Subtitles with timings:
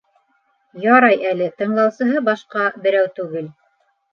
[0.85, 3.53] Ярай әле тыңлаусыһы башҡа берәү түгел.